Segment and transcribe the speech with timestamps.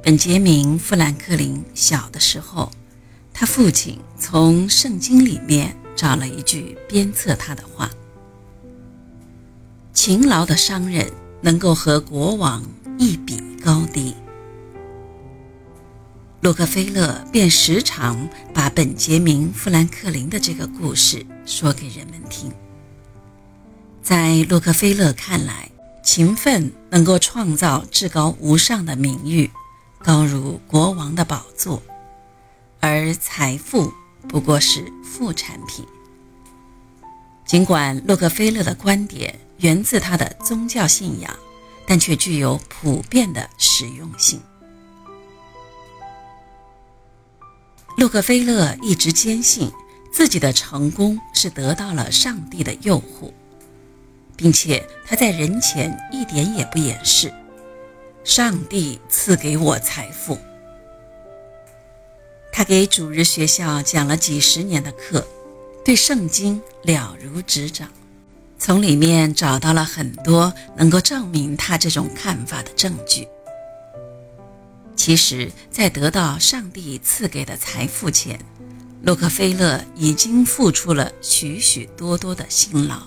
[0.00, 2.70] 本杰明·富兰克林小的时候，
[3.34, 7.90] 他父亲从圣经里面找了一句鞭策他的话
[9.92, 11.10] ：“勤劳的商人
[11.42, 12.64] 能够和国王
[12.96, 14.14] 一比高低。”
[16.40, 22.50] 洛克菲勒便时常把本杰明·富兰克林的这个故事说给人们听。
[24.00, 25.68] 在洛克菲勒看来，
[26.04, 29.50] 勤奋能够创造至高无上的名誉，
[30.02, 31.82] 高如国王的宝座，
[32.80, 33.92] 而财富
[34.28, 35.86] 不过是副产品。
[37.44, 41.36] 尽管洛克菲勒的观点源自他的宗教信仰，
[41.86, 44.40] 但却具有普遍的实用性。
[47.96, 49.72] 洛克菲勒一直坚信
[50.12, 53.32] 自己的成功是得到了上帝的诱惑。
[54.36, 57.34] 并且他在人前一点也不掩饰，
[58.28, 60.38] 上帝赐给我财富。
[62.52, 65.26] 他给主日学校讲了几十年的课，
[65.82, 67.88] 对圣经了如指掌，
[68.58, 73.26] 从里面找到了很多能够证明他这种看法的证据。
[74.94, 78.38] 其实，在得到上帝赐给的财富前，
[79.04, 83.04] 洛克菲勒已经付出了许许多多的辛劳。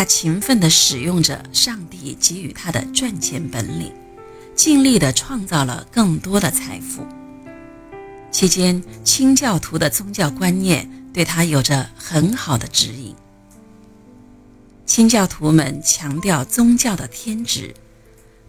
[0.00, 3.92] 他勤奋地使用着上帝给予他的赚钱本领，
[4.56, 7.06] 尽力地创造了更多的财富。
[8.30, 13.14] 期间，清教徒的宗教观念对他有着很好的指引。
[14.86, 17.74] 清教徒们强调宗教的天职，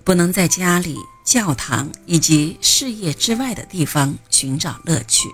[0.05, 5.27] 不能在家里、教堂以及事业之外的地方寻找乐趣。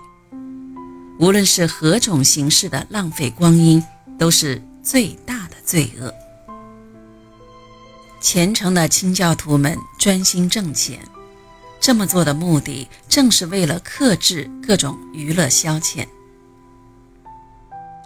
[1.20, 3.80] 无论是何种形式的浪费光阴，
[4.18, 5.37] 都是最大。
[5.68, 6.14] 罪恶。
[8.22, 10.98] 虔诚的清教徒们专心挣钱，
[11.78, 16.06] 这么做的目的正是为了克制各种娱乐消遣。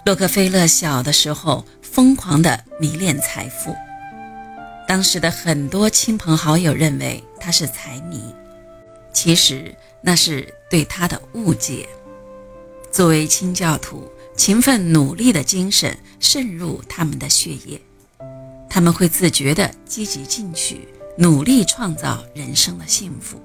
[0.05, 3.73] 洛克菲勒小的时候疯狂地迷恋财富，
[4.89, 8.35] 当时的很多亲朋好友认为他是财迷，
[9.13, 9.73] 其实
[10.03, 11.89] 那是对他的误解。
[12.91, 14.12] 作为清教徒。
[14.37, 17.81] 勤奋努力的精神渗入他们的血液，
[18.69, 20.89] 他们会自觉地积极进取，
[21.19, 23.41] 努力创造人生的幸福。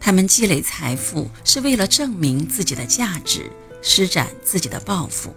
[0.00, 3.50] 他们积累财富是为了证明自己的价值，
[3.82, 5.32] 施展自己的抱负，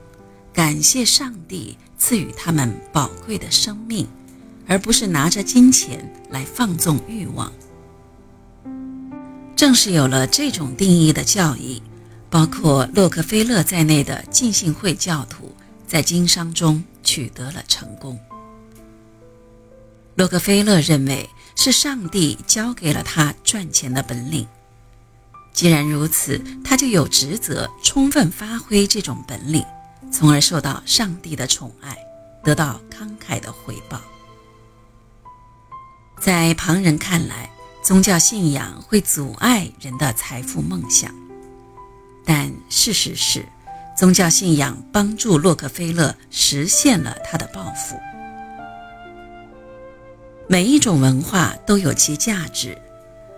[0.54, 4.08] 感谢上帝赐予他们宝贵的生命，
[4.66, 7.52] 而不是拿着金钱来放纵欲望。
[9.56, 11.84] 正是有了这种定义的教义。
[12.30, 15.56] 包括洛克菲勒在内的浸信会教徒
[15.88, 18.20] 在经商中取得了成功。
[20.16, 24.48] 洛克菲勒认为是上帝教给了他赚钱的本领，
[25.54, 29.64] 既然如此，他就有职责充分发挥这种本领，
[30.12, 31.98] 从而受到上帝的宠爱，
[32.44, 34.02] 得到慷慨的回报。
[36.20, 37.50] 在旁人看来，
[37.84, 41.25] 宗教信仰会阻碍人的财富梦想。
[42.26, 43.46] 但事实是，
[43.96, 47.96] 宗教信仰帮助洛克菲勒实现了他的抱负。
[50.48, 52.78] 每一种文化都有其价值，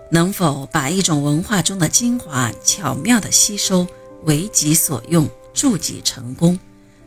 [0.09, 3.85] 能否把一种文化中的精华巧妙地吸收，
[4.23, 6.57] 为己所用，助己成功，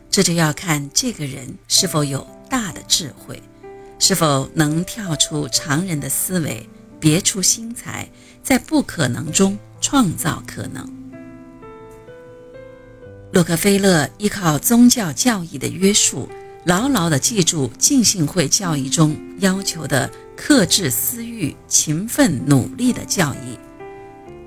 [0.09, 3.41] 这就要看这个人是否有大的智慧，
[3.99, 6.67] 是否能跳出常人的思维，
[6.99, 8.09] 别出心裁，
[8.43, 10.89] 在不可能中创造可能。
[13.31, 16.27] 洛克菲勒依靠宗教教义的约束，
[16.65, 23.57] 牢牢地记住浸信会教义中要求的克制私欲、勤奋努力的教义，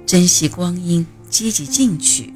[0.05, 2.31] 珍惜光阴、积极进取，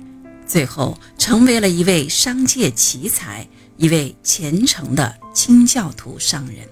[0.47, 6.67] 最后成为了一位商界奇才，一位虔诚的清教徒商人。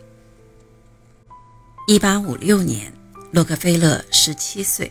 [1.87, 2.91] 一八五六年，
[3.31, 4.91] 洛克菲勒十七岁，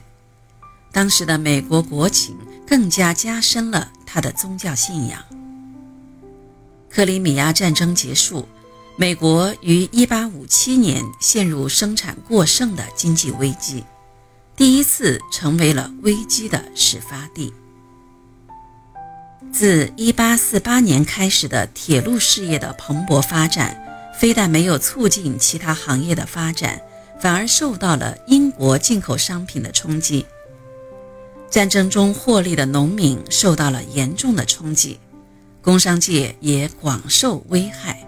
[0.91, 2.37] 当时的美国国情
[2.67, 3.91] 更加加深了。
[4.15, 5.21] 他的宗教信仰。
[6.89, 8.47] 克里米亚战争结束，
[8.95, 13.83] 美国于1857年陷入生产过剩的经济危机，
[14.55, 17.53] 第一次成为了危机的始发地。
[19.51, 23.77] 自1848年开始的铁路事业的蓬勃发展，
[24.17, 26.81] 非但没有促进其他行业的发展，
[27.19, 30.25] 反而受到了英国进口商品的冲击。
[31.55, 34.99] 战争中获利的农民受到了严重的冲击，
[35.61, 38.05] 工商界也广受危害。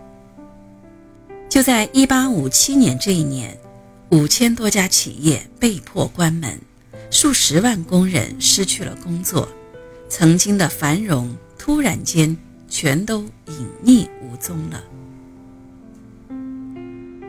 [1.48, 3.58] 就在1857年这一年，
[4.10, 6.60] 五千多家企业被迫关门，
[7.10, 9.48] 数十万工人失去了工作，
[10.10, 12.36] 曾经的繁荣突然间
[12.68, 14.84] 全都隐匿无踪了。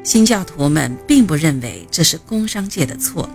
[0.03, 3.31] 新教徒们并不认为这是工商界的错，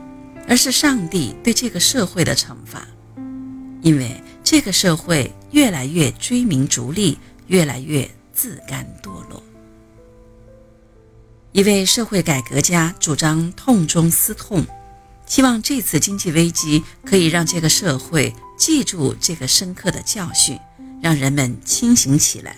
[0.48, 2.88] 而是上帝对这个社会的惩罚，
[3.82, 7.18] 因为这个社会越来越追名逐利，
[7.48, 9.42] 越来越自甘堕落。
[11.52, 14.66] 一位社会改革家主张痛中思痛，
[15.26, 20.60] 希望这次经济危机可以让这个社会记住这个深刻的教训，
[21.02, 22.58] 让人们清醒起来。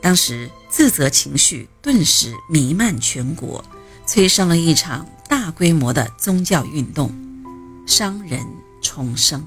[0.00, 3.64] 当时自责情绪顿时弥漫全国，
[4.06, 7.12] 催生了一场大规模的宗教运动——
[7.86, 8.40] 商人
[8.82, 9.46] 重生。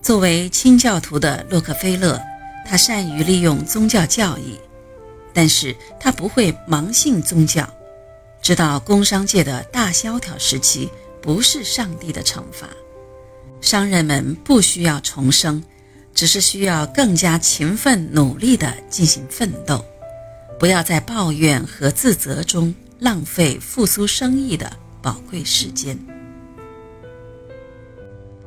[0.00, 2.20] 作为清教徒的洛克菲勒，
[2.64, 4.58] 他善于利用宗教教义。
[5.34, 7.68] 但是他不会盲信宗教，
[8.42, 12.66] 知道工商界的大萧条时期不是上帝的惩罚，
[13.60, 15.62] 商人们不需要重生，
[16.12, 19.84] 只是需要更加勤奋努力地进行奋斗，
[20.58, 25.98] 不要在抱怨和自责中浪费复苏生意的宝贵时间。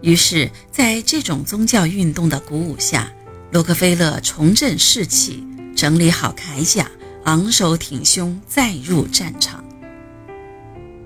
[0.02, 3.12] 于是，在这种宗教运动的鼓舞下，
[3.52, 5.44] 洛克菲勒重振士气。
[5.74, 6.92] 整理好铠甲，
[7.24, 9.64] 昂首挺胸，再入战场。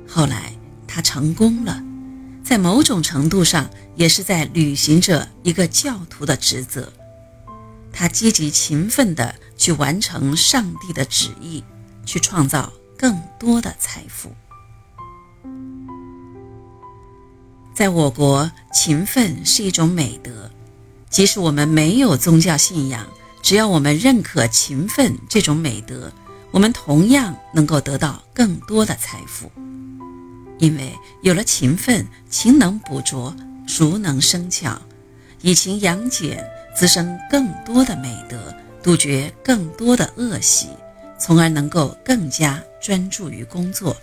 [0.08, 0.54] 后来
[0.88, 1.82] 他成功了，
[2.44, 6.92] 在某种程度上也是在履行着一个教徒的职责。
[7.94, 11.64] 他积极勤奋地去完成上帝的旨意，
[12.06, 14.32] 去创造更多的财富。
[17.74, 20.50] 在我国，勤奋是一种美德，
[21.10, 23.06] 即使我们没有宗教信仰。
[23.42, 26.12] 只要我们认可勤奋这种美德，
[26.50, 29.52] 我们同样能够得到更多的财富。
[30.58, 30.92] 因为
[31.22, 33.36] 有了勤奋，勤能补拙，
[33.68, 34.82] 熟能生巧，
[35.42, 36.44] 以勤养俭，
[36.76, 40.70] 滋生更多的美德，杜绝更多的恶习，
[41.18, 43.96] 从而能够更加专注于工作。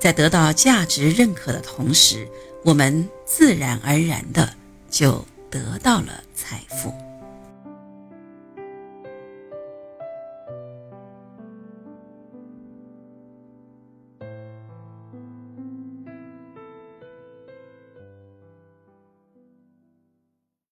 [0.00, 2.28] 在得到价值认可的同时，
[2.64, 4.48] 我们自然而然的
[4.90, 6.92] 就得到了财富。